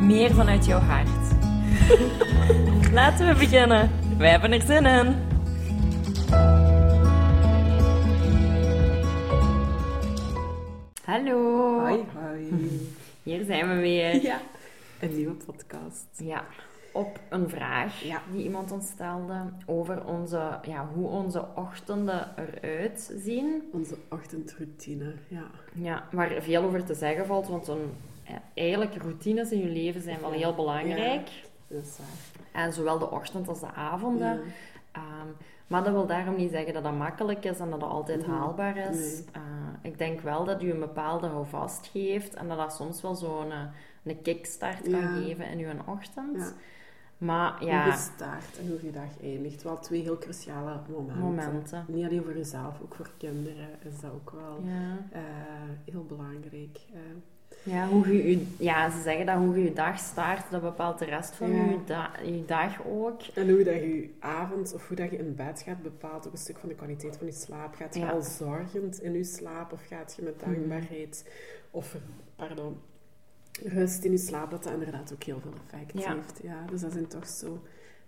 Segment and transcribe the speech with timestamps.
[0.00, 1.08] meer vanuit jouw hart.
[2.92, 3.90] Laten we beginnen.
[4.18, 5.14] Wij hebben er zin in.
[11.04, 11.78] Hallo.
[11.80, 12.48] Hoi, hoi.
[13.22, 14.22] Hier zijn we weer.
[14.22, 14.40] Ja,
[15.00, 16.06] een nieuwe podcast.
[16.16, 16.44] Ja,
[16.92, 18.22] op een vraag Ja.
[18.32, 19.34] die iemand ons stelde
[19.66, 23.62] over onze, ja, hoe onze ochtenden eruit zien.
[23.72, 25.44] Onze ochtendroutine, ja.
[25.74, 27.90] Ja, waar veel over te zeggen valt, want een,
[28.30, 31.28] ja, eigenlijk routines in je leven zijn wel heel belangrijk.
[31.68, 32.62] Dat is waar.
[32.64, 34.40] En zowel de ochtend als de avonden.
[34.92, 35.26] Ehm,
[35.66, 38.76] maar dat wil daarom niet zeggen dat dat makkelijk is en dat dat altijd haalbaar
[38.76, 38.96] is.
[38.96, 39.24] Nee.
[39.32, 39.42] Eh,
[39.82, 43.50] ik denk wel dat u een bepaalde houvast geeft en dat dat soms wel zo'n
[43.50, 43.68] een,
[44.04, 45.16] een kickstart kan Ja.
[45.16, 46.36] geven in uw ochtend.
[46.36, 46.52] Ja.
[47.18, 49.62] Maar Hoe ja, je start en hoe je dag eindigt.
[49.62, 51.18] Wel twee heel cruciale momenten.
[51.24, 51.84] Momenten.
[51.88, 54.96] Niet alleen voor jezelf, ook voor kinderen is dat ook wel ja.
[55.12, 55.22] eh,
[55.92, 56.78] heel belangrijk.
[56.92, 57.00] eh.
[57.62, 60.98] Ja, hoe je, je- ja, ze zeggen dat hoe je je dag start, dat bepaalt
[60.98, 61.64] de rest van Ja.
[61.64, 63.20] je, da- je dag ook.
[63.34, 66.32] En hoe dat je je avond of hoe dat je in bed gaat bepaalt ook
[66.32, 67.74] een stuk van de kwaliteit van je slaap.
[67.74, 68.10] Gaat je Ja.
[68.10, 71.24] al zorgend in je slaap of gaat je met dankbaarheid
[71.70, 71.96] of
[72.36, 72.76] pardon,
[73.64, 76.40] rust in je slaap, dat dat inderdaad ook heel veel effect heeft.
[76.42, 77.62] Ja, dus dat zijn toch zo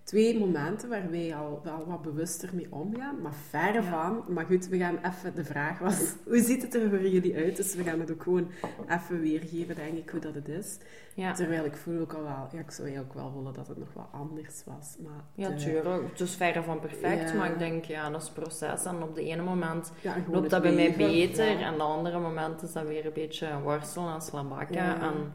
[0.05, 3.91] twee momenten waar wij al wel wat bewuster mee omgaan, maar verre Ja.
[3.91, 4.34] van.
[4.34, 7.56] Maar goed, we gaan even, de vraag was, hoe ziet het er voor jullie uit?
[7.56, 8.48] Dus we gaan het ook gewoon
[8.89, 10.78] even weergeven, denk ik, hoe dat het is.
[11.14, 13.78] Ja, Terwijl ik voel ook al wel, ja, ik zou eigenlijk wel willen dat het
[13.78, 14.97] nog wat anders was.
[15.03, 16.09] Maar ja de- tuurlijk.
[16.11, 17.37] Het is verre van perfect, Ja.
[17.37, 18.84] maar ik denk, ja, dat is een proces.
[18.84, 19.93] En op de ene moment
[20.31, 24.15] loopt dat bij mij beter, en de andere moment is dat weer een beetje worstelen
[24.15, 25.00] en slabakken.
[25.00, 25.32] En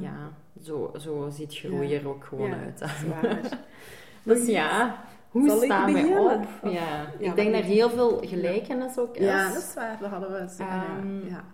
[0.00, 0.32] Ja,
[0.62, 2.80] zo, zo ziet groei er ook gewoon Ja, uit.
[3.06, 3.38] waar.
[4.28, 4.96] Dus ja,
[5.30, 6.20] hoe Zal staan we beginnen?
[6.24, 6.46] op?
[6.62, 6.80] Of- Ja,
[7.18, 9.24] Ja, ik denk er heel veel gelijkenis ook is.
[9.24, 9.96] ja, dat is waar.
[10.00, 10.62] Dat hadden we zo.
[10.62, 11.44] Ehm, ja.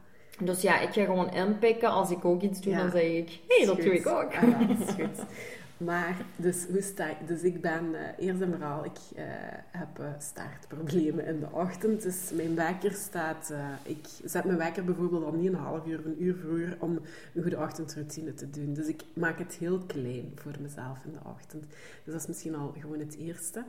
[0.40, 1.88] Dus ja, ik ga gewoon inpikken.
[1.90, 4.34] Als ik ook iets doe, dan zeg ik, hé, hey, dat doe ik ook.
[4.34, 5.24] Ah, ja, dat is goed.
[5.76, 7.16] Maar, dus, hoe sta ik?
[7.26, 9.24] Dus ik ben, eh, eerst en vooral, ik eh,
[9.70, 12.02] heb eh, startproblemen in de ochtend.
[12.02, 13.52] Dus mijn wekker staat,
[13.82, 17.00] ik zet mijn wekker bijvoorbeeld al niet een half uur een uur vroeger om
[17.34, 18.74] een goede ochtendroutine te doen.
[18.74, 21.64] Dus ik maak het heel klein voor mezelf in de ochtend.
[22.04, 23.64] Dus dat is misschien al gewoon het eerste.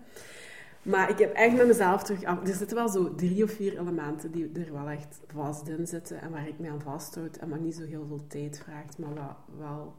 [0.81, 2.47] Maar ik heb echt met mezelf terug af.
[2.47, 6.21] Er zitten wel zo drie of vier elementen die er wel echt vast in zitten
[6.21, 9.13] en waar ik me aan vasthoud en wat niet zo heel veel tijd vraagt, maar
[9.13, 9.95] wat wel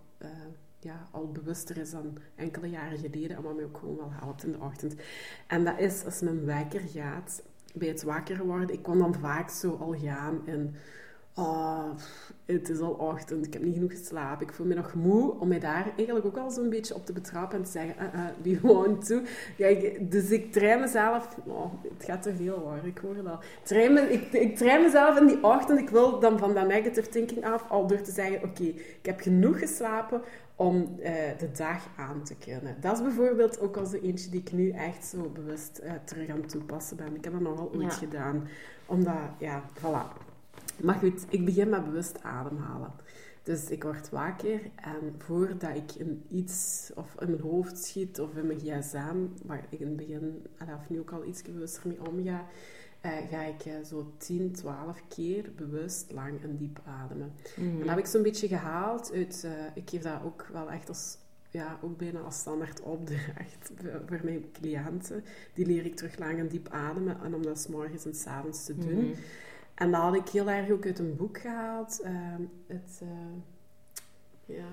[0.86, 4.44] ja, al bewuster is dan enkele jaren geleden en wat mij ook gewoon wel helpt
[4.44, 4.94] in de ochtend.
[5.46, 7.42] En dat is als mijn wekker gaat,
[7.74, 10.74] bij het wakker worden, ik kon dan vaak zo al gaan in
[11.38, 11.84] Oh,
[12.46, 15.48] het is al ochtend, ik heb niet genoeg geslapen, ik voel me nog moe, om
[15.48, 18.26] mij daar eigenlijk ook al zo'n beetje op te betrappen en te zeggen, uh, uh,
[18.42, 19.22] wie woont toe?
[19.56, 23.26] Ja, ik- dus ik train mezelf, oh, het gaat te veel hoor, ik hoor het
[23.26, 23.38] al.
[23.62, 27.08] Train me, ik, ik train mezelf in die ochtend, ik wil dan van dat negative
[27.08, 30.20] thinking af, al door te zeggen, oké, ik heb genoeg geslapen
[30.56, 32.76] om eh, de dag aan te kunnen.
[32.80, 36.28] Dat is bijvoorbeeld ook al zo eentje die ik nu echt zo bewust eh, terug
[36.28, 37.14] aan het toepassen ben.
[37.16, 37.98] Ik heb dat nogal ooit Ja.
[37.98, 38.48] gedaan,
[38.86, 40.24] omdat, ja, voilà.
[40.82, 42.90] Maar goed, ik begin met bewust ademhalen.
[43.42, 48.36] Dus ik word wakker en voordat ik in iets of in mijn hoofd schiet of
[48.36, 52.06] in mijn gsm, waar ik in het begin, of nu ook al iets bewuster mee
[52.08, 52.44] omga,
[53.00, 57.32] eh, ga ik eh, zo 10, 12 keer bewust lang en diep ademen.
[57.56, 57.68] Mhm.
[57.70, 60.88] En dat heb ik zo'n beetje gehaald uit, eh, ik geef dat ook wel echt
[60.88, 61.16] als,
[61.50, 65.24] ja, ook bijna als standaard opdracht voor- voor mijn cliënten.
[65.54, 68.26] Die leer ik terug lang en diep ademen en om dat 's morgens en 's
[68.26, 69.04] avonds te doen.
[69.04, 69.14] Mhm.
[69.76, 72.00] En dat had ik heel erg ook uit een boek gehaald.
[72.00, 74.68] ehm, het, eh, ja,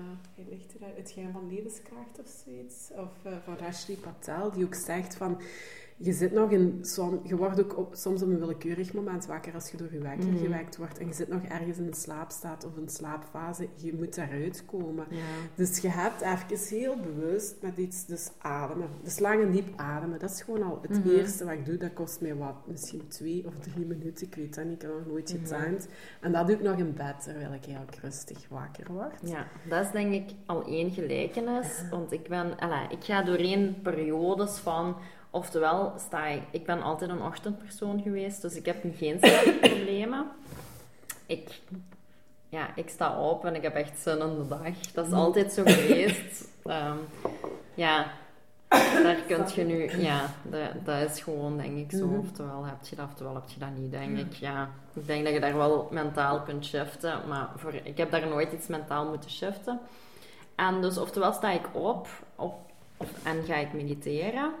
[0.48, 2.90] ligt er Het Geheim van Levenskracht of zoiets.
[2.90, 5.40] Of eh, van Rashdi Patel, die ook zegt van...
[5.96, 6.78] Je zit nog in...
[6.82, 9.98] som- Je wordt ook op, soms op een willekeurig moment wakker als je door je
[9.98, 10.38] wekker Mhm.
[10.38, 10.98] gewekt wordt.
[10.98, 13.68] En je zit nog ergens in een slaapstaat of een slaapfase.
[13.74, 15.06] Je moet daaruit komen.
[15.10, 15.18] Ja.
[15.54, 18.88] Dus je hebt even heel bewust met iets, dus ademen.
[19.02, 20.18] Dus lang en diep ademen.
[20.18, 21.08] Dat is gewoon al het Mhm.
[21.08, 21.76] eerste wat ik doe.
[21.76, 24.26] Dat kost mij wat, misschien twee of drie minuten.
[24.26, 25.46] Ik weet dat niet, ik heb nog nooit Mhm.
[25.46, 25.88] getimed.
[26.20, 29.20] En dat doe ik nog in bed, terwijl ik eigenlijk rustig wakker word.
[29.22, 31.82] ja, dat is denk ik al één gelijkenis.
[31.90, 34.96] Want ik ben, alla, ik ga doorheen periodes van,
[35.34, 40.26] oftewel sta ik, ik ben altijd een ochtendpersoon geweest, dus ik heb geen slaapproblemen.
[41.26, 41.60] Ik
[42.48, 44.92] ja, ik sta op en ik heb echt zin in de dag.
[44.92, 46.42] Dat is altijd zo geweest.
[46.64, 46.96] Ehm,
[47.74, 48.06] ja,
[49.02, 52.06] daar kun je nu, ja, dat, dat is gewoon denk ik zo.
[52.06, 52.18] Mhm.
[52.18, 54.32] Oftewel heb je dat, oftewel heb je dat niet, denk ik.
[54.32, 58.28] Ja, ik denk dat je daar wel mentaal kunt shiften, maar voor, ik heb daar
[58.28, 59.80] nooit iets mentaal moeten shiften.
[60.54, 62.54] En dus oftewel sta ik op, op
[62.96, 64.52] of, en ga ik mediteren.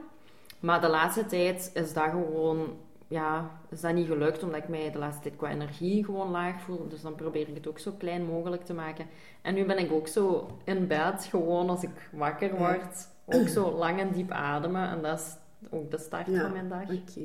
[0.64, 2.76] Maar de laatste tijd is dat gewoon,
[3.08, 6.60] ja, is dat niet gelukt, omdat ik mij de laatste tijd qua energie gewoon laag
[6.60, 6.88] voel.
[6.88, 9.06] Dus dan probeer ik het ook zo klein mogelijk te maken.
[9.42, 12.58] En nu ben ik ook zo in bed, gewoon als ik wakker Ja.
[12.58, 14.88] word, ook zo lang en diep ademen.
[14.88, 15.36] En dat is
[15.70, 16.82] ook de start Ja, van mijn dag.
[16.82, 17.22] Oké,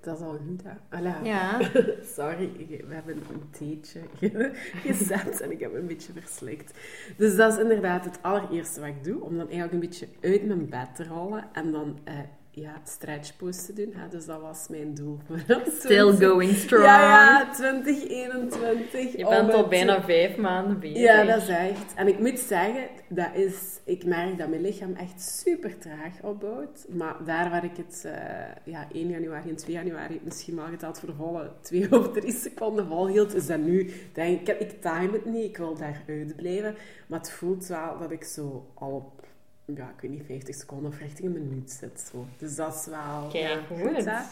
[0.00, 1.28] dat is al goed, hè?
[1.28, 1.58] Ja,
[2.16, 4.50] Sorry, we hebben een theetje ge-
[4.86, 6.78] gezet en ik heb een beetje verslikt.
[7.16, 10.46] Dus dat is inderdaad het allereerste wat ik doe, om dan eigenlijk een beetje uit
[10.46, 12.14] mijn bed te rollen en dan eh,
[12.54, 13.92] ja, stretch pose te doen.
[13.94, 14.08] Hè?
[14.08, 15.38] Dus dat was mijn doel voor
[15.78, 16.84] still going strong.
[16.84, 19.16] Ja, ja, 2021.
[19.16, 20.98] Je bent al bijna vijf maanden bezig.
[20.98, 21.94] Ja, dat is echt.
[21.94, 26.86] En ik moet zeggen, dat is, ik merk dat mijn lichaam echt super traag opbouwt.
[26.88, 30.98] Maar daar waar ik het eh, ja, 1 januari en 2 januari misschien maar geteld
[30.98, 35.12] voor de volle 2 of 3 seconden volhield, is dat nu, denk ik, ik time
[35.12, 36.74] het niet, ik wil daaruit blijven.
[37.06, 39.21] Maar het voelt wel dat ik zo al op,
[39.64, 42.00] ja, ik weet niet, 50 seconden of richting een minuut zit.
[42.12, 42.26] Zo.
[42.38, 44.04] Dus dat is wel ja, goed.
[44.04, 44.22] hè.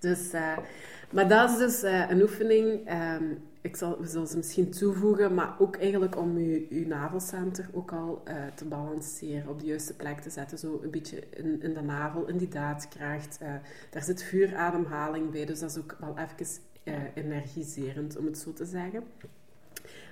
[0.00, 0.58] Dus, eh,
[1.10, 2.86] maar dat is dus eh, een oefening.
[2.86, 3.24] ehm,
[3.60, 7.92] ik zal, we zullen ze misschien toevoegen, maar ook eigenlijk om je, je navelcenter ook
[7.92, 10.58] al eh, te balanceren, op de juiste plek te zetten.
[10.58, 13.38] Zo een beetje in, in de navel, in die daadkracht.
[13.90, 16.62] daar zit vuurademhaling bij, dus dat is ook wel even
[17.14, 19.02] energiserend, om het zo te zeggen.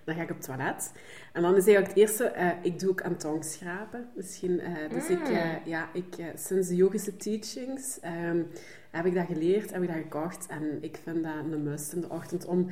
[0.09, 0.93] Dan ga ik op het toilet.
[1.33, 4.09] En dan is eigenlijk het eerste, eh, ik doe ook aan tongschrapen.
[4.15, 8.43] Misschien, eh, dus ik, eh, ja, ik, sinds de yogische teachings ehm,
[8.91, 10.47] heb ik dat geleerd, heb ik dat gekocht.
[10.47, 12.71] En ik vind dat een must in de ochtend om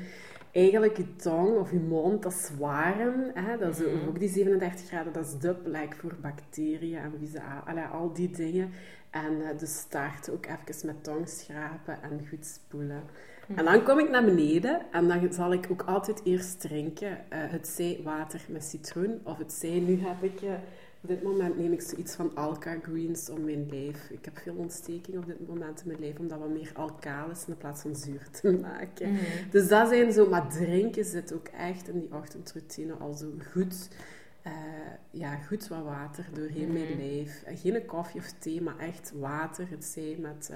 [0.52, 3.30] eigenlijk je tong of je mond, dat is warm.
[3.34, 3.56] Hè?
[3.58, 7.62] Dat is ook die 37 graden, dat is de plek voor bacteriën en vieze a-
[7.66, 8.70] allee, al die dingen.
[9.10, 13.02] En dus start ook even met tongschrapen en goed spoelen.
[13.54, 17.08] En dan kom ik naar beneden en dan zal ik ook altijd eerst drinken.
[17.30, 20.52] eh, het zij water met citroen of het zij, nu heb ik, eh,
[21.00, 24.10] op dit moment neem ik zoiets van Alka Greens om mijn lijf.
[24.10, 27.44] Ik heb veel ontsteking op dit moment in mijn lijf om dat wat meer alkalis
[27.46, 29.12] in plaats van zuur te maken.
[29.12, 29.24] Mhm.
[29.50, 33.88] Dus dat zijn zo, maar drinken zit ook echt in die ochtendroutine al zo goed.
[34.42, 34.52] eh,
[35.10, 36.98] ja, goed wat water doorheen mijn Mhm.
[36.98, 37.42] lijf.
[37.54, 39.66] Geen koffie of thee, maar echt water.
[39.70, 40.50] Het zij met,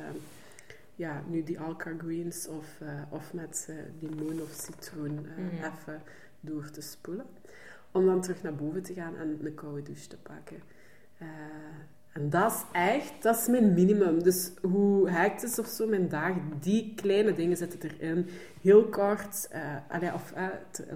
[1.00, 5.55] ja, nu die Alka Greens of, eh, of met eh, limoen of citroen eh, Mhm.
[5.55, 6.02] even
[6.41, 7.26] door te spoelen.
[7.93, 10.62] Om dan terug naar boven te gaan en een koude douche te pakken.
[12.12, 14.22] En dat is echt, dat is mijn minimum.
[14.22, 18.26] Dus hoe hectisch of zo mijn dagen, die kleine dingen zitten erin.
[18.62, 20.46] Heel kort, eh, allee, of eh,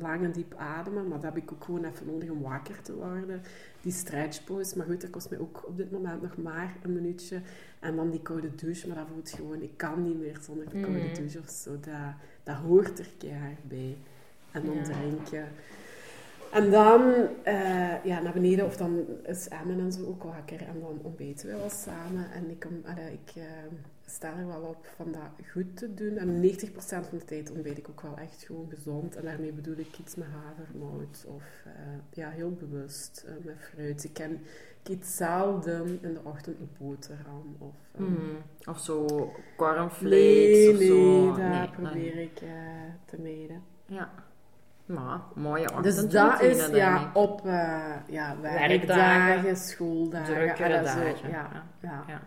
[0.03, 2.95] lang en diep ademen, maar dat heb ik ook gewoon even nodig om wakker te
[2.95, 3.43] worden.
[3.81, 6.93] Die stretch pose, maar goed, dat kost mij ook op dit moment nog maar een
[6.93, 7.41] minuutje.
[7.81, 10.81] En dan die koude douche, maar dat voelt gewoon, ik kan niet meer zonder de
[10.81, 11.15] koude Mhm.
[11.15, 11.71] douche of zo.
[11.71, 11.95] Dat,
[12.43, 13.97] dat hoort er keihard bij.
[14.53, 14.83] En dan Ja.
[14.83, 15.49] drinken.
[16.55, 20.61] En dan eh, ja, naar beneden, of dan is Emmen en zo ook wakker.
[20.63, 22.31] En dan ontbijten we wel samen.
[22.33, 23.43] En ik, kom, allee, ik eh,
[24.07, 26.17] sta er wel op van dat goed te doen.
[26.17, 29.17] En 90% van de tijd ontbijt ik ook wel echt gewoon gezond.
[29.17, 31.25] En daarmee bedoel ik iets met havermout.
[31.29, 31.73] Of eh,
[32.11, 34.05] ja, heel bewust met fruit.
[34.05, 34.41] Ik ken
[34.83, 37.57] ik eet zelden in de ochtend een boterham.
[37.59, 38.37] Of, Mhm.
[38.69, 39.07] Of zo
[39.57, 41.27] cornflakes Nee, of nee, zo.
[41.27, 42.43] dat Nee, probeer ik
[43.05, 43.63] te mijden.
[43.87, 44.11] Ja.
[44.87, 47.17] Maar, mooie Dus ochtendroutine, dat is ja, ik.
[47.17, 47.53] op eh,
[48.07, 50.35] ja, werkdagen, Werkdagen, schooldagen.
[50.35, 51.31] Drukkere zo, dagen.
[51.31, 51.65] Ja, Ja.
[51.81, 52.21] ja, Ja.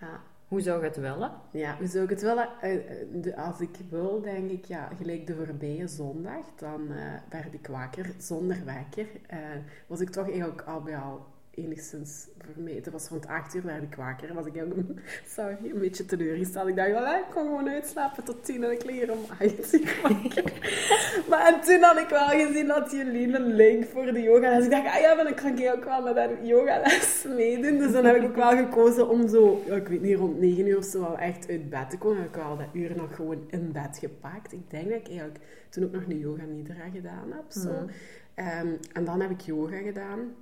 [0.00, 0.20] ja.
[0.48, 1.30] Hoe zou je het willen?
[1.50, 2.48] Ja, hoe zou ik het willen?
[2.60, 7.54] Eh, eh, Als ik wil, denk ik, ja, gelijk de voorbije zondag, dan eh, werd
[7.54, 9.06] ik wakker zonder wekker.
[9.26, 9.38] Eh,
[9.86, 12.72] was ik toch eigenlijk al bij al enigszins voor mij.
[12.72, 14.34] Het was rond 8 uur werd ik wakker.
[14.34, 15.00] Was ik eigenlijk,
[15.36, 16.68] sorry, een beetje teleurgesteld.
[16.68, 19.98] Ik dacht, wel, ik kon gewoon uitslapen tot 10 en ik hier om 8 uur
[20.02, 20.52] wakker.
[21.28, 24.56] maar en toen had ik wel gezien dat jullie een link voor de yoga.
[24.56, 27.78] Dus ik dacht, ah ja, maar dan kan ik ook wel met haar yogales meedoen.
[27.78, 30.66] Dus dan heb ik ook wel gekozen om zo, ja, ik weet niet, rond 9
[30.66, 32.18] uur of zo wel echt uit bed te komen.
[32.18, 34.52] Heb ik wel dat uur nog gewoon in bed gepakt.
[34.52, 35.38] Ik denk dat ik eigenlijk
[35.68, 37.44] toen ook nog een yoga nidra gedaan heb.
[37.48, 37.70] Zo.
[37.70, 37.88] Mhm.
[38.34, 40.34] Ehm, en dan heb ik yoga gedaan.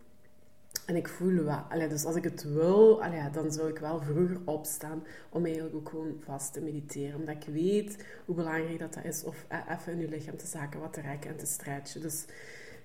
[0.88, 4.00] En ik voel wel, allee, dus als ik het wil, allee, dan zou ik wel
[4.00, 7.18] vroeger opstaan om eigenlijk ook gewoon vast te mediteren.
[7.18, 9.25] Omdat ik weet hoe belangrijk dat, dat is.
[9.25, 12.00] Of eh, even in je lichaam te zaken, wat te rekken en te stretchen.
[12.00, 12.25] Dus,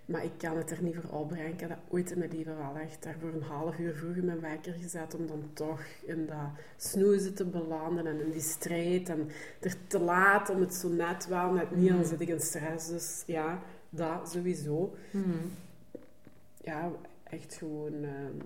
[0.06, 1.54] maar ik kan het er niet voor opbrengen.
[1.54, 4.40] Ik heb dat ooit in mijn leven wel echt daarvoor een half uur vroeger mijn
[4.40, 5.16] wekker gezet.
[5.16, 9.10] Om dan toch in dat snoezen te belanden en in die strijd.
[9.10, 9.30] En
[9.60, 11.90] er te laat om het zo net wel, net niet.
[11.90, 12.88] Dan zit ik in stress.
[12.88, 14.96] Dus ja, dat sowieso.
[15.12, 15.38] Mhm.
[16.64, 16.92] Ja,
[17.34, 18.04] echt gewoon...
[18.04, 18.38] ehm,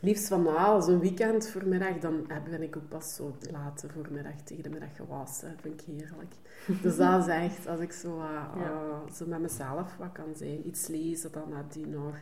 [0.00, 4.62] liefst van na, zo'n weekend voormiddag, dan ben ik ook pas zo laat voormiddag tegen
[4.62, 5.56] de middag gewassen.
[5.60, 6.34] vind ik heerlijk.
[6.82, 8.70] Dus dat is echt, als ik zo, eh, Ja.
[8.70, 12.14] eh, zo met mezelf wat kan zijn, iets lezen, dan nadien nog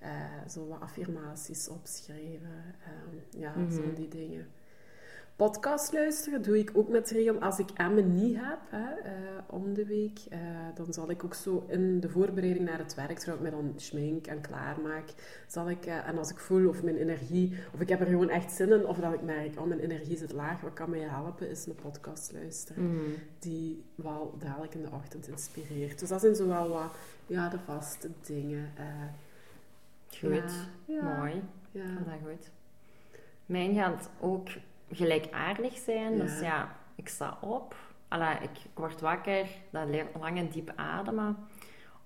[0.00, 0.10] eh,
[0.48, 2.74] zo wat affirmaties opschrijven.
[2.84, 3.72] ehm, ja, Mhm.
[3.72, 4.46] zo die dingen.
[5.38, 7.38] Podcast luisteren doe ik ook met regel.
[7.38, 9.12] Als ik Emme niet heb, hè, eh,
[9.46, 10.40] om de week, eh,
[10.74, 13.72] dan zal ik ook zo in de voorbereiding naar het werk, terwijl ik me dan
[13.76, 15.04] schmink en klaarmaak,
[15.46, 18.28] zal ik, eh, en als ik voel of mijn energie, of ik heb er gewoon
[18.28, 21.00] echt zin in, of dat ik merk, oh, mijn energie zit laag, wat kan mij
[21.00, 22.94] helpen, is een podcast luisteren.
[22.94, 23.10] Mhm.
[23.38, 25.98] Die wel dadelijk in de ochtend inspireert.
[25.98, 26.92] Dus dat zijn zo wel wat,
[27.26, 28.70] ja, de vaste dingen.
[30.08, 30.52] Goed.
[30.84, 31.42] Ja, ja, Mooi.
[31.70, 31.84] Ja.
[31.84, 32.50] Dat is goed.
[33.46, 34.48] Mijn gaat ook
[34.92, 36.12] gelijkaardig zijn.
[36.16, 36.22] Ja.
[36.22, 37.74] Dus ja, ik sta op.
[38.08, 39.46] Allee, ik, ik word wakker.
[39.70, 41.36] Dat le- lang en diep ademen.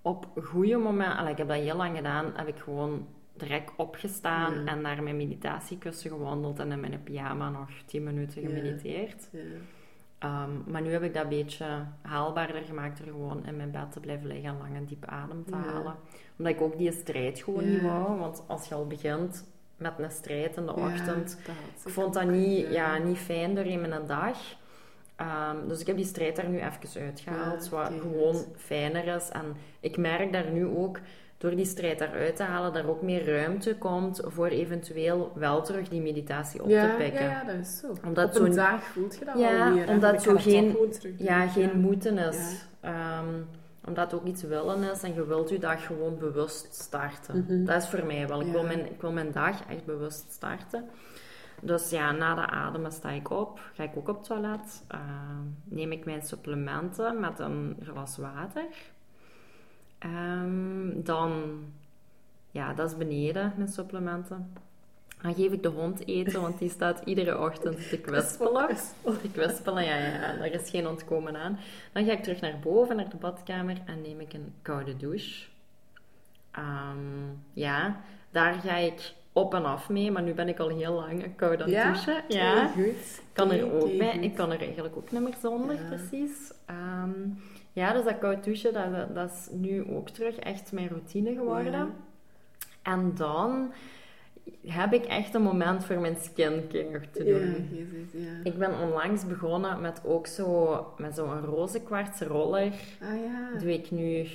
[0.02, 1.16] Op goede momenten...
[1.16, 2.32] Allee, ik heb dat heel lang gedaan.
[2.34, 4.72] Heb ik gewoon direct opgestaan Ja.
[4.72, 6.58] en naar mijn meditatiekussen gewandeld.
[6.58, 9.28] En in mijn pyjama nog 10 minuten gemediteerd.
[9.32, 9.38] Ja.
[10.18, 11.66] Ehm, maar nu heb ik dat een beetje
[12.02, 15.44] haalbaarder gemaakt door gewoon in mijn bed te blijven liggen en lang en diep adem
[15.44, 15.94] te halen.
[16.38, 18.18] Omdat ik ook die strijd gewoon niet wou.
[18.18, 19.51] Want als je al begint
[19.82, 21.38] met een strijd in de ochtend,
[21.84, 22.98] ik vond dat niet, Ja.
[22.98, 24.36] niet fijn doorheen mijn dag.
[25.16, 29.28] Ehm, dus ik heb die strijd daar nu even uitgehaald, Ja, wat gewoon fijner is.
[29.28, 29.44] En
[29.80, 30.98] ik merk daar nu ook,
[31.38, 35.62] door die strijd daaruit te halen, dat er ook meer ruimte komt voor eventueel wel
[35.62, 37.22] terug die meditatie op ja, te pikken.
[37.24, 37.86] Ja, ja, dat is zo.
[38.06, 39.88] Omdat Op een zo'n- dag voelt je dat Ja, wel meer.
[39.88, 40.76] omdat zo geen-.
[41.18, 42.64] Ja, geen moeten is.
[42.80, 43.26] Ehm,
[43.86, 47.44] omdat het ook iets willen is en je wilt je dag gewoon bewust starten.
[47.48, 47.64] Mhm.
[47.64, 48.40] Dat is voor mij wel.
[48.40, 50.84] Ik, wil mijn, ik wil mijn dag echt bewust starten.
[51.60, 54.84] Dus ja, na de ademen sta ik op, ga ik ook op het toilet.
[54.88, 58.66] Ehm, neem ik mijn supplementen met een glas water.
[59.98, 61.62] Ehm, dan,
[62.50, 64.52] ja, dat is beneden, mijn supplementen.
[65.22, 68.68] Dan geef ik de hond eten, want die staat iedere ochtend te kwispelen.
[69.02, 71.58] Te kwispelen, ja, ja, ja, daar is geen ontkomen aan.
[71.92, 75.44] Dan ga ik terug naar boven, naar de badkamer, en neem ik een koude douche.
[76.50, 76.96] Ehm,
[77.52, 78.00] ja,
[78.30, 81.60] daar ga ik op en af mee, maar nu ben ik al heel lang koud
[81.60, 81.92] aan het Ja?
[81.92, 82.22] douchen.
[82.28, 83.22] Ja, Heel goed.
[83.32, 84.12] kan er ook bij.
[84.12, 84.22] goed.
[84.24, 85.88] Ik kan er eigenlijk ook niet meer zonder, Ja.
[85.96, 86.52] precies.
[86.66, 87.10] Ehm,
[87.72, 91.72] ja, dus dat koud douchen, dat, dat is nu ook terug echt mijn routine geworden.
[91.72, 91.88] Ja.
[92.82, 93.72] En dan
[94.66, 97.68] heb ik echt een moment voor mijn skincare te Ja, doen.
[97.72, 98.30] jezus, ja.
[98.42, 102.72] Ik ben onlangs begonnen met ook zo, met zo'n roze kwarts roller.
[103.02, 103.58] Ah ja.
[103.58, 104.26] Doe ik nu...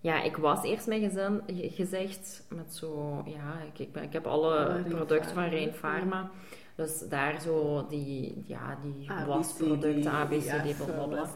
[0.00, 3.22] Ja, ik was eerst mijn gezin, ge- gezegd met zo...
[3.24, 6.30] Ja, ik, ik, ben, ik heb alle Rein producten van Rein Pharma.
[6.74, 11.26] Dus daar zo die, ja, die ABCD, wasproducten, ABCD, ja, blablabla.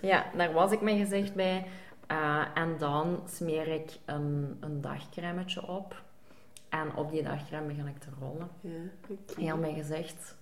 [0.00, 1.66] Ja, daar was ik mijn gezicht bij.
[2.06, 6.02] Eh, en dan smeer ik een, een dagcremetje op.
[6.80, 8.48] En op die dagcreme begin ik te rollen.
[8.60, 9.14] Ja.
[9.36, 10.36] Heel mijn gezicht.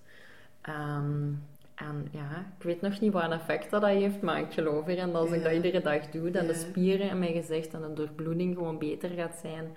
[0.61, 1.31] Ehm,
[1.75, 4.87] en ja, ik weet nog niet wat een effect dat, dat heeft, maar ik geloof
[4.87, 7.81] erin dat als ik dat iedere dag doe, dat de spieren in mijn gezicht en
[7.81, 9.71] de doorbloeding gewoon beter gaat zijn.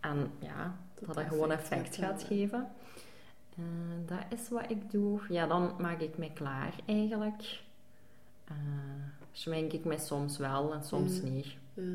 [0.00, 2.68] En ja, dat dat, Dat gewoon effect gaat geven.
[3.56, 3.64] Eh,
[4.06, 5.20] dat is wat ik doe.
[5.28, 7.60] Ja, dan maak ik mij klaar eigenlijk.
[8.44, 8.54] Eh
[9.32, 11.46] schmink ik mij soms wel en soms niet.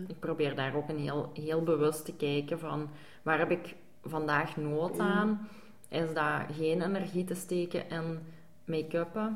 [0.08, 2.90] Ik probeer daar ook een heel, heel bewust te kijken van
[3.22, 5.48] waar heb ik vandaag nood aan?
[5.90, 8.20] Is dat geen energie te steken in
[8.66, 9.36] make-uppen?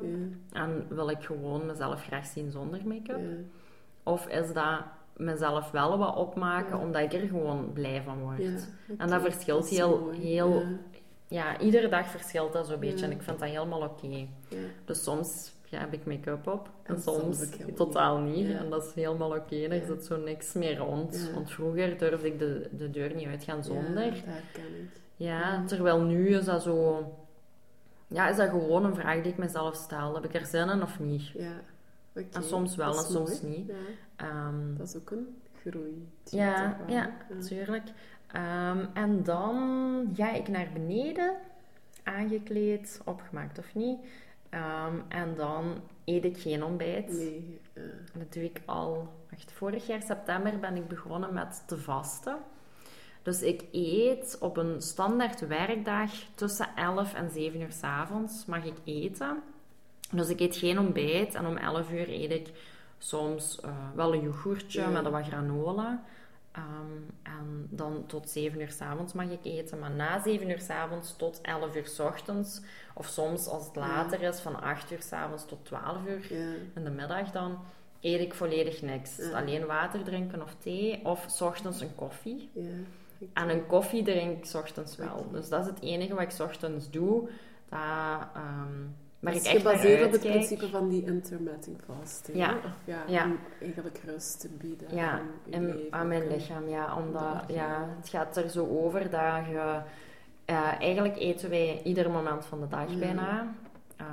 [0.52, 3.20] En wil ik gewoon mezelf graag zien zonder make-up?
[4.04, 4.80] Of is dat
[5.16, 8.68] mezelf wel wat opmaken omdat ik er gewoon blij van word?
[8.98, 10.20] En dat verschilt heel- mooi.
[10.20, 10.64] heel-
[11.30, 13.04] Ja, iedere dag verschilt dat zo'n beetje Ja.
[13.06, 14.08] en ik vind dat helemaal oké.
[14.48, 14.58] ja.
[14.86, 17.44] Dus soms ja, heb ik make-up op en, En soms
[17.76, 18.36] totaal niet.
[18.36, 18.48] niet.
[18.48, 18.58] Ja.
[18.58, 19.86] En dat is helemaal oké, er Ja.
[19.86, 21.30] zit zo niks meer rond.
[21.34, 24.04] Want vroeger durfde ik de, de deur niet uitgaan zonder.
[24.06, 24.90] Ja, dat ken ik.
[25.16, 27.04] Ja, terwijl nu is dat zo...
[28.08, 30.14] Ja, is dat gewoon een vraag die ik mezelf stel.
[30.16, 31.28] Heb ik er zin in of niet?
[31.28, 31.52] Ja,
[32.16, 32.26] oké.
[32.32, 33.58] En soms wel en soms mooi.
[33.58, 33.72] niet.
[34.16, 36.08] Ehm, dat is ook een groei.
[36.24, 37.84] ja, ja, natuurlijk.
[38.28, 39.56] Ehm, en dan
[40.16, 41.34] ga ik naar beneden,
[42.04, 43.98] aangekleed, opgemaakt of niet.
[44.58, 47.08] Ehm, en dan eet ik geen ontbijt.
[47.08, 47.60] Nee.
[48.14, 49.14] Dat doe ik al...
[49.30, 52.38] Wacht, vorig jaar september ben ik begonnen met te vasten.
[53.22, 58.66] Dus ik eet op een standaard werkdag tussen 11 en 7 uur s avonds mag
[58.66, 59.42] ik eten.
[60.12, 62.52] Dus ik eet geen ontbijt en om 11 uur eet ik
[62.98, 64.90] soms eh, wel een yoghurtje Ja.
[64.90, 66.04] met wat granola.
[66.58, 69.80] Ehm, en dan tot 7 uur s avonds mag ik eten.
[69.80, 72.62] Maar na 7 uur s avonds tot 11 uur s ochtends.
[72.94, 73.82] Of soms als het Ja.
[73.82, 76.52] later is, van 8 uur s avonds tot 12 uur Ja.
[76.76, 77.60] in de middag dan
[78.02, 79.32] eet ik volledig niks.
[79.34, 82.50] Alleen water drinken of thee, of 's ochtends een koffie.
[82.54, 82.62] Ja.
[83.34, 85.32] En een koffie drink ik 's ochtends wel.
[85.32, 87.30] Dus dat is het enige wat ik 's ochtends doe.
[87.70, 87.80] Dat,
[88.34, 88.84] ehm,
[89.34, 92.38] Dat ik is gebaseerd op het principe van die intermittent fasting.
[92.38, 92.56] Ja.
[92.66, 93.24] Of ja, Ja.
[93.24, 95.30] om eigenlijk rust te bieden Ja, aan,
[95.92, 96.96] en mijn lichaam, ja.
[96.98, 97.56] Omdat, Ja.
[97.56, 99.80] ja, het gaat er zo over dat je...
[100.46, 103.54] eh, eigenlijk eten wij ieder moment van de dag bijna.
[103.98, 104.06] Eh,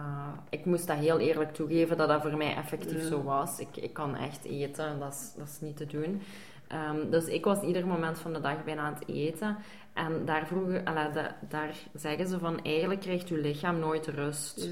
[0.51, 3.59] ik moest dat heel eerlijk toegeven dat dat voor mij effectief zo was.
[3.59, 6.23] Ik, ik kan echt eten, dat is, dat is niet te doen.
[6.75, 9.57] Ehm, dus ik was ieder moment van de dag bijna aan het eten.
[9.93, 10.85] En daar, vroegen,
[11.49, 14.65] daar zeggen ze van, eigenlijk krijgt je lichaam nooit rust.
[14.65, 14.71] Ja.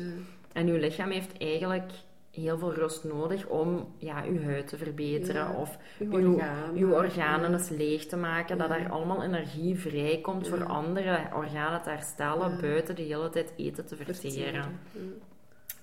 [0.53, 1.91] En uw lichaam heeft eigenlijk
[2.31, 5.43] heel veel rust nodig om ja, uw huid te verbeteren.
[5.45, 5.53] Ja.
[5.57, 6.75] Of Uw uw, organen.
[6.77, 7.57] uw organen Ja.
[7.57, 8.59] eens leeg te maken.
[8.59, 8.79] Dat Ja.
[8.79, 12.61] er allemaal energie vrijkomt voor andere organen te herstellen.
[12.61, 14.15] Buiten de hele tijd eten te verteren.
[14.33, 14.81] Verteren.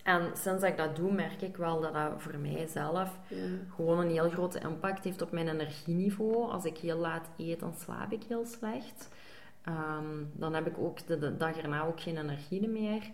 [0.10, 3.36] En sinds ik dat doe, merk ik wel dat dat voor mijzelf Ja.
[3.75, 6.51] gewoon een heel grote impact heeft op mijn energieniveau.
[6.51, 9.10] Als ik heel laat eet, dan slaap ik heel slecht.
[9.63, 13.10] Ehm, dan heb ik ook de, de dag erna ook geen energie meer.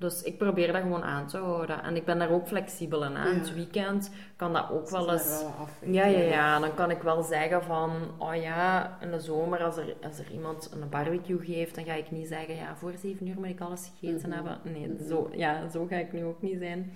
[0.00, 1.82] Dus ik probeer dat gewoon aan te houden.
[1.82, 3.16] En ik ben daar ook flexibel in.
[3.16, 3.34] Aan Ja.
[3.38, 5.42] het weekend kan dat ook wel eens...
[5.80, 5.92] wel.
[5.92, 6.58] Ja, ja, ja.
[6.58, 7.90] Dan kan ik wel zeggen van...
[8.18, 11.74] Oh ja, in de zomer als er, als er iemand een barbecue geeft...
[11.74, 12.54] Dan ga ik niet zeggen...
[12.54, 14.36] Ja, voor zeven uur moet ik alles gegeten Mhm.
[14.36, 14.58] hebben.
[14.72, 15.08] Nee, Mhm.
[15.08, 16.92] zo, ja, zo ga ik nu ook niet zijn.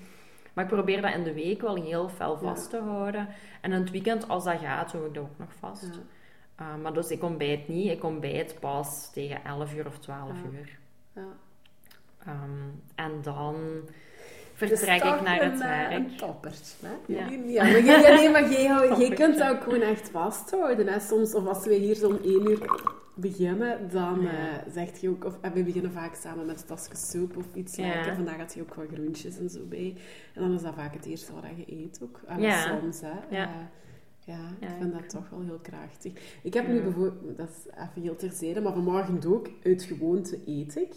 [0.52, 2.38] Maar ik probeer dat in de week wel heel fel Ja.
[2.48, 3.28] vast te houden.
[3.60, 5.82] En in het weekend, als dat gaat, hou ik dat ook nog vast.
[6.58, 6.64] Ja.
[6.76, 7.90] Uh, maar dus ik ontbijt niet.
[7.90, 10.58] Ik ontbijt pas tegen 11 uur of 12 Ja.
[10.58, 10.78] uur.
[11.14, 11.22] Ja.
[12.28, 13.54] Um, en dan
[14.54, 15.92] vertrek ik naar het eh, werk.
[15.92, 16.10] Een
[16.80, 16.88] hè?
[17.06, 17.28] Ja.
[17.46, 20.86] Ja, maar ja, nee, maar jij, kunt dat ook gewoon echt vasthouden.
[20.86, 21.00] Hè?
[21.00, 22.58] Soms, of als we hier zo'n één uur
[23.14, 24.30] beginnen, dan Ja.
[24.30, 25.24] eh, zegt je ook...
[25.24, 27.86] Of, we beginnen vaak samen met een tasje soep of iets Ja.
[27.86, 28.14] lekker.
[28.14, 29.96] Vandaag had je ook wat groentjes en zo bij.
[30.34, 32.20] En dan is dat vaak het eerste wat je eet ook.
[32.38, 32.78] Ja.
[32.80, 33.36] soms, hè.
[33.36, 33.42] Ja.
[33.48, 33.50] Eh,
[34.26, 36.12] ja, ik vind ik- dat toch wel heel krachtig.
[36.42, 37.36] Ik heb nu bijvoorbeeld...
[37.36, 39.48] Dat is even heel terzijde, maar vanmorgen ook.
[39.62, 40.94] Uit gewoonte eet ik.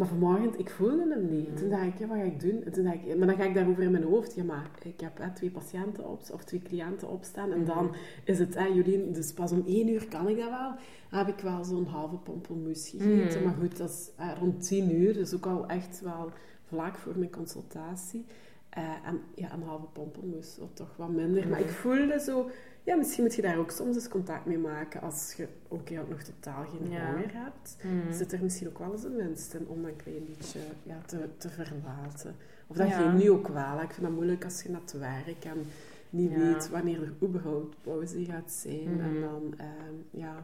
[0.00, 1.56] Maar vanmorgen, ik voelde hem niet.
[1.56, 2.62] Toen dacht ik, ja, wat ga ik doen?
[2.64, 4.34] En toen dacht ik, maar dan ga ik daarover in mijn hoofd.
[4.34, 7.52] Ja, maar ik heb hè, twee patiënten op, of twee cliënten opstaan.
[7.52, 7.94] En dan Mhm.
[8.24, 10.72] is het, hè, Jolien, dus pas om één uur kan ik dat wel.
[11.10, 13.38] Dan heb ik wel zo'n halve pompelmoes gegeten.
[13.40, 13.44] Mhm.
[13.44, 15.12] Maar goed, dat is rond tien uur.
[15.14, 16.30] Dus ook al echt wel
[16.64, 18.24] vlak voor mijn consultatie.
[18.70, 21.48] Eh, en ja, een halve pompelmoes, of toch wat minder.
[21.48, 21.74] Maar ik Mhm.
[21.74, 22.50] voelde zo...
[22.84, 26.02] Ja, misschien moet je daar ook soms eens contact mee maken als je ook ja,
[26.08, 27.06] nog totaal geen Ja.
[27.06, 28.12] honger hebt Mhm.
[28.12, 30.96] zit er misschien ook wel eens een winst in om dat een klein beetje ja,
[31.06, 32.36] te, te verlaten.
[32.66, 33.00] Of dat Ja.
[33.00, 33.80] je nu ook wel.
[33.80, 35.66] Ik vind dat moeilijk als je naar het werk en
[36.10, 38.94] niet weet wanneer er überhaupt pauze gaat zijn.
[38.94, 39.00] Mhm.
[39.04, 40.34] En dan, ehm, ja,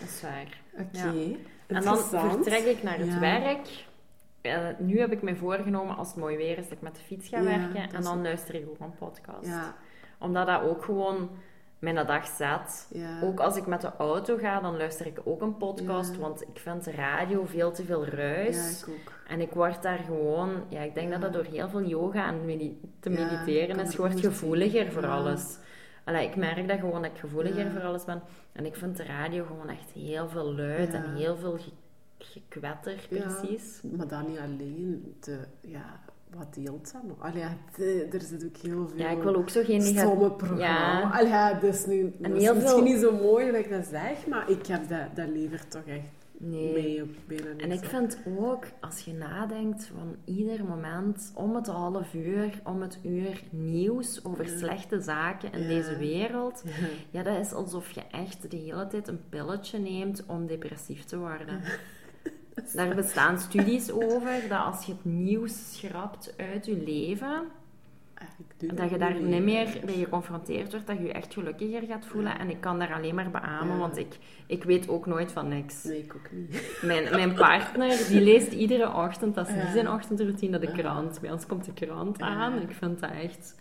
[0.00, 0.62] Dat is waar.
[0.78, 1.36] oké.
[1.66, 3.86] En dan vertrek ik naar het werk.
[4.40, 7.00] Eh, nu heb ik mij voorgenomen, als het mooi weer is, dat ik met de
[7.00, 7.90] fiets ga werken.
[7.92, 9.46] En dan luister ik ook een podcast.
[9.46, 9.74] Ja,
[10.18, 11.30] Omdat dat ook gewoon
[11.78, 12.86] mijn dag zet.
[12.92, 13.20] ja.
[13.22, 16.12] Ook als ik met de auto ga, dan luister ik ook een podcast.
[16.14, 16.18] Ja.
[16.20, 18.82] Want ik vind de radio veel te veel ja, ruis.
[18.82, 19.12] ik ook.
[19.28, 20.50] En ik word daar gewoon...
[20.68, 21.18] Ja, ik denk Ja.
[21.18, 23.92] dat dat door heel veel yoga en medi- te Ja, mediteren is.
[23.92, 25.08] Je wordt gevoeliger voor Ja.
[25.16, 25.58] alles.
[26.04, 27.70] Allee, ik merk dat gewoon dat ik gevoeliger Ja.
[27.70, 28.22] voor alles ben.
[28.52, 31.04] En ik vind de radio gewoon echt heel veel luid Ja.
[31.04, 31.70] en heel veel ge-
[32.18, 33.20] gekwetter, Ja.
[33.26, 33.80] precies.
[33.96, 35.16] Maar dan niet alleen.
[35.20, 36.00] De, ja,
[36.36, 37.20] wat deelt dat nog?
[37.20, 37.44] Allee,
[37.76, 38.98] de- er zit ook heel veel...
[38.98, 40.64] Ja, ik wil ook zo geen stomme programma.
[40.64, 41.10] Ja.
[41.10, 43.86] Allee, dat is, nu, dat is heel misschien veel- niet zo mooi dat ik dat
[43.86, 46.72] zeg, maar ik heb dat, dat levert toch echt Nee.
[46.72, 51.66] mee op niks En ik vind ook, als je nadenkt van ieder moment, om het
[51.66, 54.56] half uur, om het uur nieuws over Ja.
[54.58, 55.68] slechte zaken in Ja.
[55.68, 56.72] deze wereld, Ja.
[57.10, 61.18] ja, dat is alsof je echt de hele tijd een pilletje neemt om depressief te
[61.18, 61.60] worden.
[62.74, 67.42] Daar bestaan studies over dat als je het nieuws schrapt uit je leven,
[68.74, 72.32] dat je daar niet meer mee geconfronteerd wordt, dat je je echt gelukkiger gaat voelen.
[72.32, 72.38] Ja.
[72.38, 73.78] En ik kan daar alleen maar beamen, Ja.
[73.80, 75.84] want ik, ik weet ook nooit van niks.
[75.84, 76.72] Nee, ik ook niet.
[76.82, 81.20] Mijn, mijn partner, die leest iedere ochtend, dat is niet zijn ochtendroutine, de krant.
[81.20, 82.62] Bij ons komt de krant aan.
[82.62, 83.54] Ik vind dat echt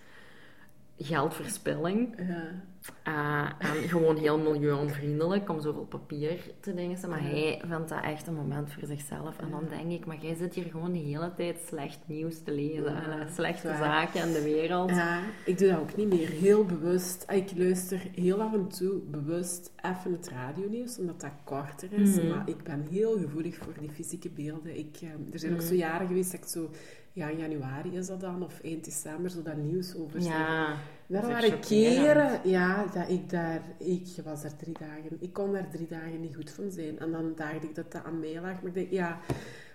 [0.97, 2.15] geldverspilling.
[2.17, 2.65] Ja.
[3.03, 7.10] Eh, en gewoon heel milieuonvriendelijk om zoveel papier te dingen.
[7.10, 9.38] Maar hij vindt dat echt een moment voor zichzelf.
[9.39, 12.51] En dan denk ik, maar jij zit hier gewoon de hele tijd slecht nieuws te
[12.51, 12.83] lezen.
[12.83, 14.89] Ja, en, slechte zaken in de wereld.
[14.89, 16.29] ja, ik doe dat ook niet meer.
[16.29, 17.23] Heel bewust.
[17.27, 22.15] Ah, Ik luister heel af en toe bewust even het radionieuws, omdat dat korter is.
[22.15, 22.27] Mhm.
[22.27, 24.77] Maar ik ben heel gevoelig voor die fysieke beelden.
[24.77, 25.67] Ik, eh, er zijn ook Mhm.
[25.67, 26.69] zo jaren geweest dat ik zo...
[27.17, 30.75] Ja, in januari is dat dan, of eind december, zo dat nieuws over Ja,
[31.08, 33.62] Dat waren keren, ja, dat ik daar...
[33.77, 35.17] Ik was daar drie dagen...
[35.19, 36.99] Ik kon daar drie dagen niet goed van zijn.
[36.99, 38.41] En dan dacht ik dat dat aan mij lag.
[38.62, 39.19] Maar ik denk, ja...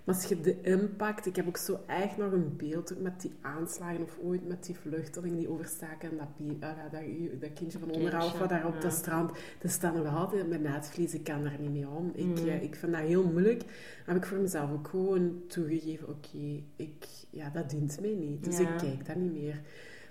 [0.05, 1.27] Maar als je de impact...
[1.27, 4.03] Ik heb ook zo echt nog een beeld ook met die aanslagen.
[4.03, 6.11] Of ooit met die vluchtelingen die overstaken.
[6.11, 9.31] En dat, ah, dat, dat, kindje van onderhalf wat daar op dat strand...
[9.61, 11.15] Dat staat nog altijd op mijn netvlies.
[11.15, 12.11] Ik kan daar niet mee om.
[12.15, 12.37] Ik, Mm.
[12.49, 13.63] eh, ik vind dat heel moeilijk.
[14.07, 16.09] heb ik voor mezelf ook gewoon toegegeven...
[16.09, 17.07] Oké, ik...
[17.31, 18.45] Ja, dat dient mij niet.
[18.45, 19.61] Dus ik kijk dat niet meer.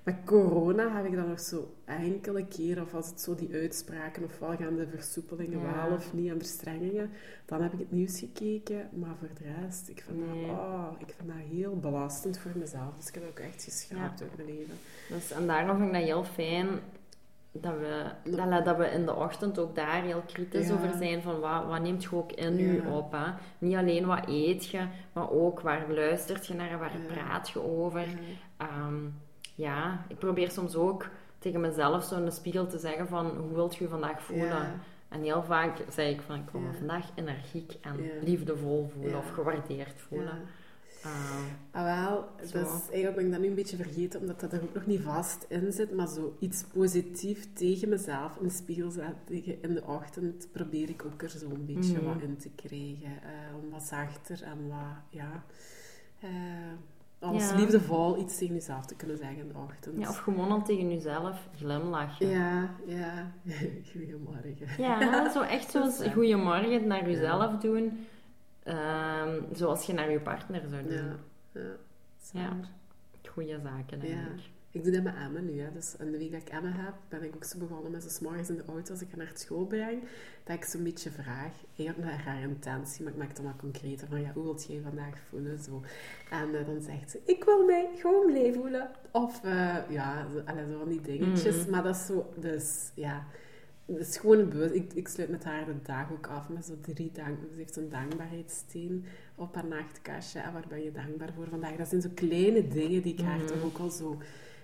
[0.03, 4.23] Met corona heb ik dan nog zo enkele keren, of als het zo die uitspraken,
[4.23, 5.87] ofwel gaan de versoepelingen Ja.
[5.87, 7.09] wel of niet en verstrengingen,
[7.45, 8.89] dan heb ik het nieuws gekeken.
[8.93, 10.45] Maar voor de rest, ik vind, Nee.
[10.47, 12.95] dat, oh, ik vind dat heel belastend voor mezelf.
[12.97, 14.73] Dus ik heb dat ook echt geschraapt uit mijn leven.
[15.09, 16.67] Dus, en daarom vind ik dat heel fijn
[17.51, 20.73] dat we, dat, dat we in de ochtend ook daar heel kritisch Ja.
[20.73, 22.71] over zijn van wat, wat neemt je ook in Ja.
[22.73, 23.11] je op.
[23.11, 23.31] Hè?
[23.57, 27.13] Niet alleen wat eet je, maar ook waar luistert je naar, waar Ja.
[27.13, 28.07] praat je over.
[28.09, 28.89] Ja.
[29.55, 31.09] Ja, ik probeer soms ook
[31.39, 34.47] tegen mezelf zo in de spiegel te zeggen van hoe wilt je je vandaag voelen?
[34.47, 34.75] Ja.
[35.09, 39.29] En heel vaak zei ik van ik wil me vandaag energiek en liefdevol voelen of
[39.29, 40.39] gewaardeerd voelen.
[41.03, 41.09] Ehm,
[41.71, 44.73] Ah, wel, dus eigenlijk ben ik dat nu een beetje vergeten, omdat dat er ook
[44.73, 45.95] nog niet vast in zit.
[45.95, 51.05] Maar zo iets positiefs tegen mezelf in de spiegel zetten in de ochtend, probeer ik
[51.05, 52.05] ook er zo een beetje Mhm.
[52.05, 53.21] wat in te krijgen.
[53.23, 55.43] eh, om wat zachter en wat, ja...
[56.19, 56.29] eh
[57.21, 57.55] als Ja.
[57.55, 59.97] liefdevol iets tegen jezelf te kunnen zeggen in de ochtend.
[59.99, 62.27] ja, of gewoon al tegen jezelf glimlachen.
[62.27, 63.31] ja, ja.
[63.91, 64.55] Goedemorgen.
[64.77, 66.11] Ja, zo echt zoals waar.
[66.11, 68.05] goeiemorgen naar jezelf doen,
[68.63, 70.91] ehm, zoals je naar je partner zou doen.
[70.93, 71.15] Ja,
[71.51, 71.61] ja.
[72.33, 72.49] Ja.
[73.29, 74.49] Goeie zaken, denk ik.
[74.73, 75.59] Ik doe dat met Emma nu.
[75.61, 75.71] Hè.
[75.73, 78.19] Dus in de week dat ik Emma heb, ben ik ook zo begonnen met 's
[78.19, 80.03] morgens in de auto als ik haar naar school breng,
[80.51, 83.55] dat ik zo'n beetje vraag, eigenlijk naar haar intentie, maar ik maak het dan wat
[83.59, 85.59] concreter van, ja, hoe wilt jij je vandaag voelen?
[85.59, 85.81] Zo.
[86.29, 88.89] En eh, dan zegt ze, ik wil mij gewoon blij voelen.
[89.11, 91.55] Of, eh, ja, zo, allee, zo van die dingetjes.
[91.55, 91.69] Mhm.
[91.69, 93.25] Maar dat is zo, dus, ja...
[93.85, 94.73] Het is gewoon een bewust...
[94.73, 97.37] Ik, ik sluit met haar de dag ook af met zo drie dank...
[97.39, 100.39] Ze heeft zo'n dankbaarheidssteen op haar nachtkastje.
[100.39, 101.75] En waar ben je dankbaar voor vandaag?
[101.75, 103.47] Dat zijn zo kleine dingen die ik haar Mhm.
[103.47, 104.17] toch ook al zo...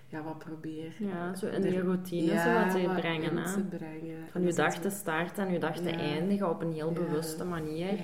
[0.08, 0.92] Ja, wat probeer...
[0.98, 3.36] Ja, zo in die routine ja, zo wat te wat brengen.
[3.36, 3.52] Hè?
[3.52, 4.28] te brengen.
[4.30, 7.98] Van je dag te starten en je dag te eindigen op een heel bewuste manier.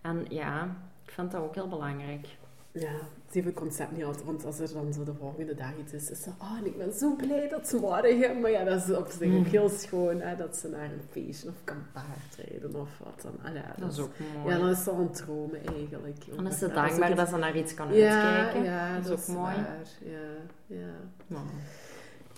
[0.00, 2.26] En ja, ik vind dat ook heel belangrijk.
[2.72, 2.92] Ja,
[3.30, 5.92] ze heeft het concept niet altijd, want als er dan zo de volgende dag iets
[5.92, 8.88] is, is ze, oh, en ik ben zo blij dat ze morgen, maar ja, dat
[8.88, 9.44] is op zich ook Mm.
[9.44, 13.32] heel schoon, hè, dat ze naar een feestje of kan paardrijden of wat dan.
[13.50, 14.54] Allee, ja, Dat is ook mooi.
[14.54, 16.16] Ja, dan is al een droom eigenlijk.
[16.36, 18.70] Dan is ze dat dankbaar dat ze naar iets kan Ja, uitkijken.
[18.70, 19.54] ja, dat is ook mooi.
[19.54, 19.88] waar.
[20.04, 20.18] Ja,
[20.66, 20.86] ja.
[21.26, 21.42] Ja.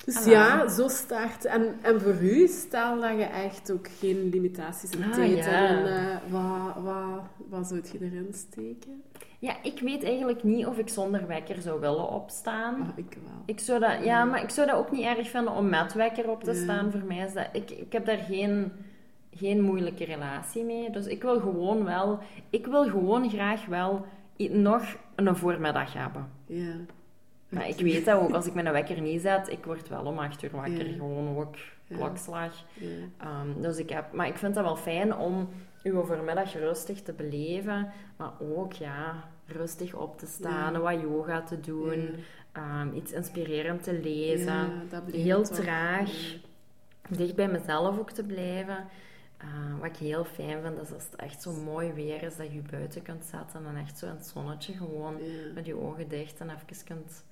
[0.04, 0.26] Dus Ah.
[0.26, 1.44] ja, zo start.
[1.44, 5.22] En, en voor u, stel dat je echt ook geen limitaties in Ah, ja.
[5.24, 9.02] hebt, en, eh, wat, wat, wat zou je erin steken?
[9.42, 12.80] Ja, ik weet eigenlijk niet of ik zonder wekker zou willen opstaan.
[12.80, 13.42] Oh, ik wel.
[13.44, 16.30] Ik zou dat, ja, maar ik zou dat ook niet erg vinden om met wekker
[16.30, 16.90] op te staan.
[16.90, 17.48] Voor mij is dat...
[17.52, 18.72] Ik, ik heb daar geen,
[19.34, 20.90] geen moeilijke relatie mee.
[20.90, 22.18] Dus ik wil gewoon wel...
[22.50, 26.28] Ik wil gewoon graag wel nog een voormiddag hebben.
[26.46, 26.74] Ja.
[27.48, 30.18] Maar ik weet dat ook, als ik mijn wekker niet zet, ik word wel om
[30.18, 30.86] acht uur wakker.
[30.86, 30.92] Ja.
[30.92, 31.54] Gewoon ook
[31.88, 32.54] klokslag.
[32.74, 32.86] Ja.
[33.18, 35.48] Ehm, dus ik heb, maar ik vind het wel fijn om
[35.82, 37.90] uw voormiddag rustig te beleven.
[38.16, 40.78] Maar ook, ja, rustig op te staan, Ja.
[40.80, 42.00] wat yoga te doen.
[42.00, 42.10] Ja.
[42.52, 44.88] ehm, iets inspirerend te lezen.
[45.10, 46.10] Heel traag.
[47.08, 48.86] Dicht bij mezelf ook te blijven.
[49.36, 49.48] Eh,
[49.80, 52.54] wat ik heel fijn vind, is als het echt zo mooi weer is, dat je
[52.54, 55.16] je buiten kunt zetten en echt zo in het zonnetje gewoon
[55.54, 57.24] met je ogen dicht en even kunt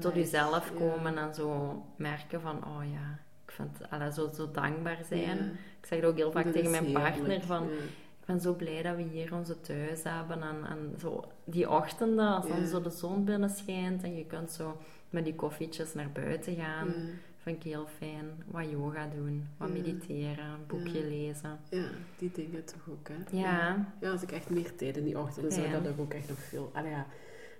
[0.00, 4.98] tot jezelf komen en zo merken van, oh ja, ik vind, allee, zo, zo dankbaar
[5.08, 5.20] zijn.
[5.36, 5.44] Ja.
[5.80, 7.74] Ik zeg het ook heel vaak Dat tegen mijn partner heerlijk, van, ja.
[8.20, 12.28] ik ben zo blij dat we hier onze thuis hebben en, en zo die ochtenden,
[12.28, 14.76] als dan zo de zon binnen schijnt en je kunt zo
[15.10, 16.94] met die koffietjes naar buiten gaan.
[17.36, 18.42] Vind ik heel fijn.
[18.46, 19.74] Wat yoga doen, wat Ja.
[19.74, 21.08] mediteren, een boekje Ja.
[21.08, 21.58] lezen.
[21.70, 23.38] Ja, die dingen toch ook, hè?
[23.38, 23.86] Ja.
[24.00, 26.38] Ja, als ik echt meer tijd in die ochtend zou dat ik ook echt nog
[26.38, 26.70] veel...
[26.74, 27.06] Allee, ja.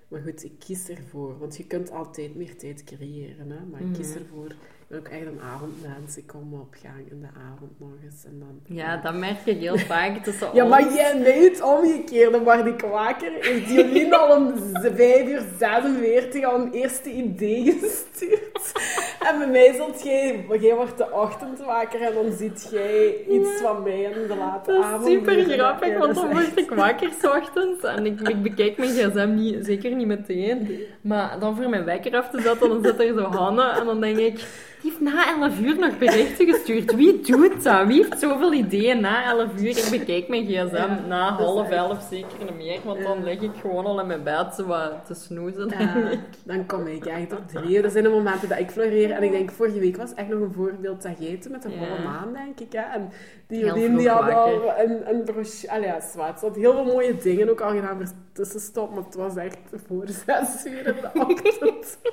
[0.09, 1.39] Maar goed, ik kies ervoor.
[1.39, 3.61] Want je kunt altijd meer tijd creëren, hè.
[3.71, 4.19] Maar ik kies Mhm.
[4.19, 4.53] ervoor...
[4.89, 6.17] Ik ben ook echt een avondmens.
[6.17, 8.25] Ik kom op gang in de avond nog eens.
[8.25, 8.77] En dan...
[8.77, 10.71] Ja, dat merk ik heel vaak tussen Ja, ons.
[10.71, 13.33] maar jij weet het omgekeerde, maar ik wakker.
[13.41, 14.53] Heeft Jolien al om
[14.95, 18.73] 5 uur 46 al een eerste idee gestuurd?
[19.21, 23.61] En bij mij zult jij, jij wordt de ochtend wakker en dan ziet jij iets
[23.63, 25.07] van mij in de late Dat avond.
[25.07, 28.21] is super Ja, grappig, ja, want dan is word ik wakker 's ochtends en ik,
[28.21, 30.81] ik bekijk mijn gsm niet, zeker niet meteen.
[31.01, 34.01] Maar dan voor mijn wekker af te zetten, dan zit er zo Hanne en dan
[34.01, 34.45] denk ik...
[34.83, 36.95] Die heeft na 11 uur nog berichten gestuurd.
[36.95, 37.87] Wie doet dat?
[37.87, 39.69] Wie heeft zoveel ideeën na 11 uur?
[39.69, 43.25] Ik bekijk mijn gsm Ja, na is half echt- 11 zeker niet meer, want dan
[43.25, 45.73] lig ik gewoon al in mijn bed zo wat te snoezen.
[45.79, 46.11] Ja,
[46.45, 47.83] dan kom ik echt op drie.
[47.83, 49.11] Er zijn de momenten dat ik floreer.
[49.11, 52.03] En ik denk, vorige week was echt nog een voorbeeld dat eten met een volle
[52.05, 52.73] maan, denk ik.
[52.73, 52.81] Hè.
[52.99, 53.09] En
[53.47, 55.71] die Jolien, die vroeg had al een, een broche...
[55.71, 56.39] Allee, ja, zwaar.
[56.39, 58.95] Ze had heel veel mooie dingen ook al gedaan voor tussenstop.
[58.95, 61.99] Maar het was echt voor zes uur in de ochtend.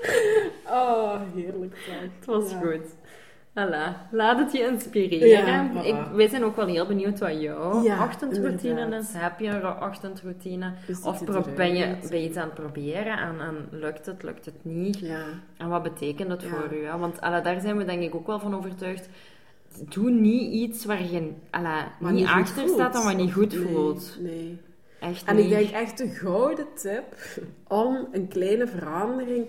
[0.69, 1.77] Oh, heerlijk.
[1.87, 1.99] zeg.
[2.01, 2.57] Het was Ja.
[2.59, 2.95] goed.
[3.59, 4.11] Voilà.
[4.11, 5.27] Laat het je inspireren.
[5.45, 5.85] Ja, voilà.
[5.85, 9.01] ik, wij zijn ook wel heel benieuwd wat jouw Ja, ochtendroutine inderdaad.
[9.01, 9.09] is.
[9.13, 10.71] Heb je een ochtendroutine?
[11.03, 14.45] Of pro- ben je, ben je iets aan het proberen en, en lukt het, lukt
[14.45, 14.99] het niet?
[14.99, 15.21] Ja.
[15.57, 16.47] En wat betekent Ja.
[16.47, 16.85] voor u?
[16.85, 16.97] hè?
[16.97, 19.09] Want alla, daar zijn we denk ik ook wel van overtuigd.
[19.89, 21.31] Doe niet iets waar je
[21.99, 24.17] Maar niet, achter staat en wat niet goed Nee, voelt.
[24.21, 24.59] Nee.
[24.99, 25.45] Echt En niet.
[25.45, 29.47] ik denk echt de gouden tip om een kleine verandering,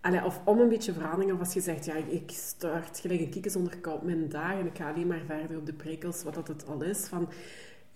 [0.00, 3.30] allee, of om een beetje verandering, of als je zegt, ja, ik start gelijk een
[3.30, 6.34] kiekjes onder kop mijn dag en ik ga alleen maar verder op de prikkels, wat
[6.34, 7.28] dat het al is, van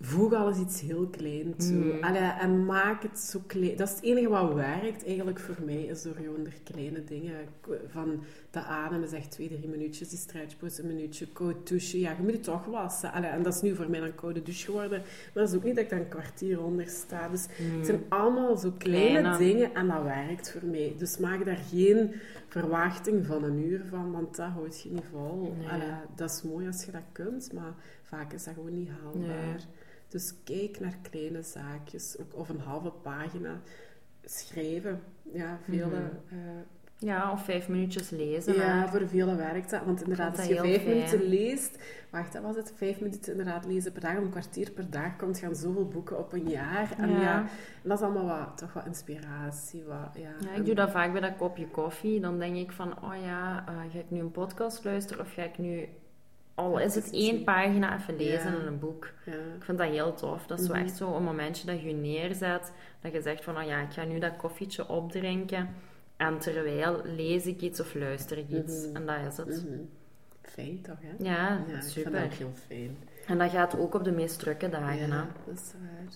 [0.01, 1.93] voeg alles iets heel klein toe.
[1.93, 2.03] Mm.
[2.03, 3.75] Allee, en maak het zo klein.
[3.77, 7.35] Dat is het enige wat werkt eigenlijk voor mij, is door gewoon er kleine dingen
[7.87, 11.99] van de adem is echt twee, drie minuutjes, die stretchpose een minuutje, koud douchen.
[11.99, 13.11] Ja, je moet het toch wassen.
[13.11, 14.99] Allee, en dat is nu voor mij een koude douche geworden.
[14.99, 17.29] Maar dat is ook niet dat ik daar een kwartier onder sta.
[17.29, 19.37] Dus het zijn allemaal zo kleine, Kleine.
[19.37, 20.95] dingen en dat werkt voor mij.
[20.97, 22.11] Dus maak daar geen
[22.47, 25.53] verwachting van een uur van, want dat houdt je niet vol.
[25.57, 25.67] Nee.
[25.69, 29.27] Allee, dat is mooi als je dat kunt, maar vaak is dat gewoon niet haalbaar.
[29.45, 29.55] Nee.
[30.07, 33.59] Dus kijk naar kleine zaakjes, ook, of een halve pagina
[34.25, 35.01] schrijven.
[35.33, 35.95] Ja, vele, Mhm.
[35.95, 36.37] eh,
[37.03, 38.53] Ja, of vijf minuutjes lezen.
[38.55, 39.81] ja, voor velen werkt dat.
[39.85, 40.95] Want inderdaad, als je vijf fijn.
[40.95, 41.77] minuten leest...
[42.09, 42.73] Wacht, dat was het.
[42.75, 44.15] Vijf minuten inderdaad lezen per dag.
[44.15, 46.93] Een kwartier per dag komt gaan zoveel boeken op een jaar.
[46.97, 47.45] En ja,
[47.83, 49.83] dat is allemaal wat, toch wat inspiratie.
[49.83, 52.19] Wat, ja, Ja, ik doe dat vaak bij dat kopje koffie.
[52.19, 55.43] Dan denk ik van, oh ja, eh, ga ik nu een podcast luisteren of ga
[55.43, 55.87] ik nu,
[56.55, 58.59] al is het één pagina, even lezen Ja.
[58.59, 59.09] in een boek.
[59.25, 59.31] Ja.
[59.31, 60.45] Ik vind dat heel tof.
[60.47, 60.81] Dat is zo Mhm.
[60.83, 63.91] echt zo een momentje dat je je neerzet, dat je zegt van, oh ja, ik
[63.91, 65.69] ga nu dat koffietje opdrinken
[66.21, 68.85] en terwijl lees ik iets of luister ik iets.
[68.87, 68.95] Mhm.
[68.95, 69.65] En dat is het.
[69.69, 69.79] Mhm.
[70.41, 71.23] Fijn toch, hè?
[71.23, 72.11] Ja, Ja, super.
[72.11, 72.97] dat heel fijn.
[73.27, 75.07] En dat gaat ook op de meest drukke dagen.
[75.07, 76.13] Ja, dat is waar.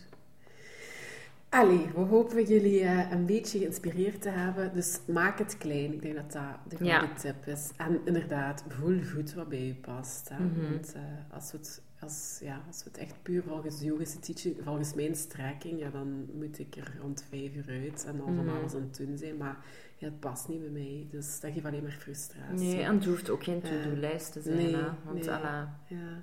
[1.62, 4.74] Allee, we hopen jullie eh, een beetje geïnspireerd te hebben.
[4.74, 5.94] Dus maak het klein.
[5.94, 7.14] Ik denk dat dat de goede Ja.
[7.14, 7.70] tip is.
[7.78, 10.30] En inderdaad, voel goed wat bij je past.
[10.30, 10.40] Hè?
[10.44, 10.72] Mhm.
[10.72, 11.02] Want eh,
[11.36, 15.16] als, we het, als, ja, als we het echt puur volgens yogische teaching, volgens mijn
[15.16, 18.58] strekking, ja, dan moet ik er rond vijf uur uit en al van Mhm.
[18.58, 19.38] alles aan het doen zijn.
[19.38, 19.58] Maar
[19.98, 21.08] ja, het past niet bij mij.
[21.12, 22.68] Dus dat geeft alleen maar frustratie.
[22.68, 24.56] Nee, en het hoeft ook geen to-do-lijst te zijn.
[24.58, 24.84] Nee, hè.
[25.06, 25.32] Want nee.
[25.32, 26.22] alla, Ja,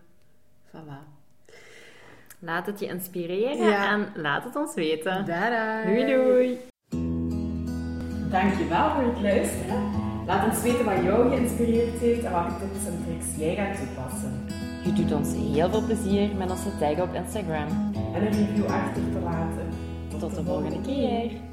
[0.71, 1.09] voilà.
[2.38, 3.92] laat het je inspireren Ja.
[3.92, 5.27] en laat het ons weten.
[5.27, 5.85] Dada!
[5.85, 6.59] Doei doei!
[8.31, 9.90] Dankjewel voor het luisteren.
[10.27, 14.47] Laat ons weten wat jou geïnspireerd heeft en welke tips en tricks jij gaat toepassen.
[14.85, 17.68] Je doet ons heel veel plezier met ons te taggen op Instagram.
[18.14, 19.68] En een review achter te laten.
[20.18, 21.52] Tot de volgende keer!